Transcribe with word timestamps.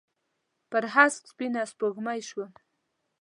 پر 0.71 0.83
هسک 0.93 1.21
سپینه 1.31 1.61
سپوږمۍ 1.71 2.21
شوم 2.29 2.51